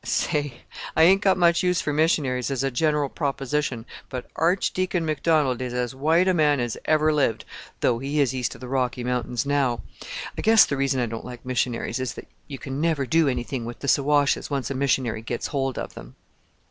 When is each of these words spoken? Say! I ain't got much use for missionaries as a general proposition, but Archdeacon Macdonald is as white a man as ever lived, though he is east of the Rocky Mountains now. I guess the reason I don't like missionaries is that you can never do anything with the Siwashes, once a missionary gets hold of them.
Say! 0.03 0.61
I 0.95 1.03
ain't 1.03 1.21
got 1.21 1.37
much 1.37 1.61
use 1.61 1.79
for 1.79 1.93
missionaries 1.93 2.49
as 2.49 2.63
a 2.63 2.71
general 2.71 3.07
proposition, 3.07 3.85
but 4.09 4.31
Archdeacon 4.35 5.05
Macdonald 5.05 5.61
is 5.61 5.75
as 5.75 5.93
white 5.93 6.27
a 6.27 6.33
man 6.33 6.59
as 6.59 6.75
ever 6.85 7.13
lived, 7.13 7.45
though 7.81 7.99
he 7.99 8.19
is 8.19 8.33
east 8.33 8.55
of 8.55 8.61
the 8.61 8.67
Rocky 8.67 9.03
Mountains 9.03 9.45
now. 9.45 9.83
I 10.35 10.41
guess 10.41 10.65
the 10.65 10.75
reason 10.75 10.99
I 10.99 11.05
don't 11.05 11.23
like 11.23 11.45
missionaries 11.45 11.99
is 11.99 12.15
that 12.15 12.27
you 12.47 12.57
can 12.57 12.81
never 12.81 13.05
do 13.05 13.27
anything 13.27 13.63
with 13.63 13.77
the 13.81 13.87
Siwashes, 13.87 14.49
once 14.49 14.71
a 14.71 14.73
missionary 14.73 15.21
gets 15.21 15.45
hold 15.53 15.77
of 15.77 15.93
them. 15.93 16.15